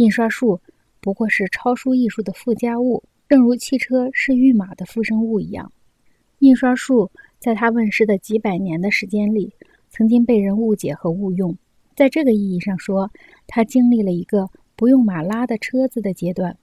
[0.00, 0.62] 印刷术
[1.02, 5.70] 不过是抄书艺术的附加物，正如汽车是御马的附生物一样。
[6.38, 9.52] 印刷术在它问世的几百年的时间里，
[9.90, 11.54] 曾经被人误解和误用。
[11.94, 13.10] 在这个意义上说，
[13.46, 16.56] 它经历了一个不用马拉的车子的阶段。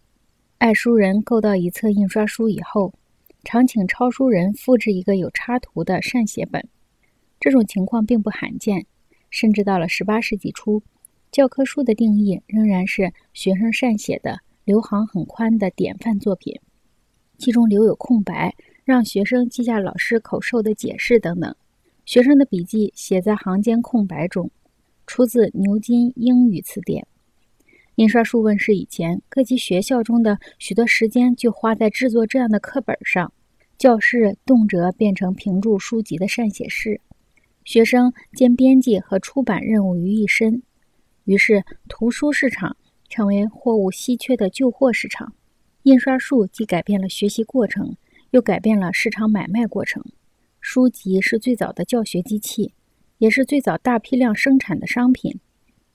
[0.57, 2.95] 爱书人购到一册印刷书以后，
[3.43, 6.67] 常请抄书人复制一个有插图的善写本。
[7.39, 8.87] 这种情况并不罕见，
[9.29, 10.81] 甚至到了十八世纪初，
[11.37, 16.59] 教科书的定义仍然是学生善写的、留行很宽的典范作品，
[17.37, 21.55] 其中留有空白，让学生记下老师口授的解释等等。
[22.05, 24.49] 学生的笔记写在行间空白中。
[25.05, 27.05] 出自牛津英语词典。
[27.97, 33.31] 印刷术问世以前，各级学校中的许多时间就花在制作这样的课本上，
[33.77, 36.99] 教室动辄变成评注书籍的善写室，
[37.63, 40.63] 学生兼编辑和出版任务于一身。
[41.27, 42.75] 于是，图书市场
[43.07, 45.33] 成为货物稀缺的旧货市场。
[45.83, 47.95] 印刷术既改变了学习过程，
[48.31, 50.03] 又改变了市场买卖过程。
[50.61, 52.73] 书籍是最早的教学机器。
[53.19, 55.39] 也是最早大批量生产的商品。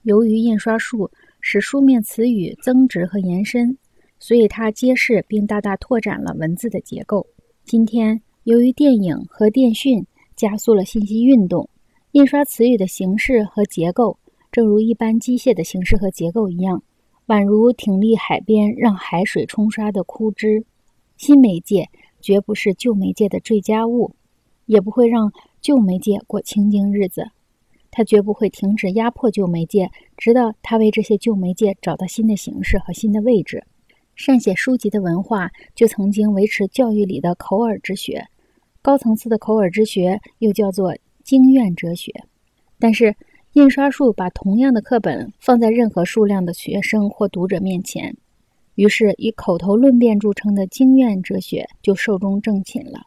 [0.02, 1.08] 由于印刷术
[1.40, 3.78] 使书面词语增值和延伸，
[4.18, 7.24] 所以它揭示并大大拓展了文字的结构。
[7.64, 11.70] 今天，由于电影和电讯加速了信息运动，
[12.10, 14.18] 印刷词语的形式和结构，
[14.52, 16.84] 正如一般机械的形式和结构一样，
[17.26, 20.64] 宛如挺立海边让海水冲刷的枯枝。
[21.16, 21.88] 新媒介
[22.20, 24.14] 绝不是旧媒介的最佳物，
[24.66, 25.32] 也不会让。
[25.62, 27.24] 旧媒介过清静日子，
[27.92, 33.64] 他绝不会停止压迫旧媒介，直到他为这些旧媒介找到新的形式和新的位置。
[34.16, 38.26] 善写书籍的文化就曾经维持教育里的口耳之学，
[38.82, 42.12] 高层次的口耳之学又叫做经验哲学。
[42.80, 43.14] 但是，
[43.54, 48.16] 印刷术把同样的课本放在任何数量的学生或读者面前，
[48.74, 53.06] 于是以口头论辩著称的经验哲学就寿终正寝了。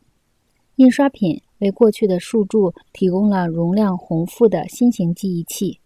[0.76, 1.42] 印刷品。
[1.60, 5.80] 为过去的数柱提供了容量宏富的新型记忆器，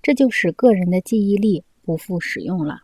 [0.00, 2.82] 这就使个人的记忆力不复使用了。